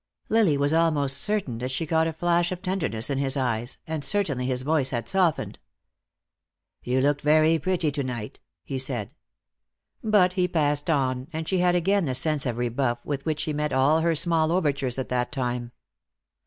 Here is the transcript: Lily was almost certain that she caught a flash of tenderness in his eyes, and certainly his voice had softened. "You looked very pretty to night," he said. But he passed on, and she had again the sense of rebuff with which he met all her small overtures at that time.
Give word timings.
Lily 0.29 0.57
was 0.57 0.73
almost 0.73 1.15
certain 1.17 1.59
that 1.59 1.69
she 1.69 1.85
caught 1.85 2.07
a 2.07 2.13
flash 2.13 2.51
of 2.51 2.63
tenderness 2.63 3.11
in 3.11 3.19
his 3.19 3.37
eyes, 3.37 3.77
and 3.85 4.03
certainly 4.03 4.47
his 4.47 4.63
voice 4.63 4.89
had 4.89 5.07
softened. 5.07 5.59
"You 6.81 7.01
looked 7.01 7.21
very 7.21 7.59
pretty 7.59 7.91
to 7.91 8.03
night," 8.03 8.39
he 8.63 8.79
said. 8.79 9.13
But 10.03 10.33
he 10.33 10.47
passed 10.47 10.89
on, 10.89 11.27
and 11.31 11.47
she 11.47 11.59
had 11.59 11.75
again 11.75 12.05
the 12.05 12.15
sense 12.15 12.47
of 12.47 12.57
rebuff 12.57 12.97
with 13.05 13.27
which 13.27 13.43
he 13.43 13.53
met 13.53 13.73
all 13.73 13.99
her 14.01 14.15
small 14.15 14.51
overtures 14.51 14.97
at 14.97 15.09
that 15.09 15.31
time. 15.31 15.71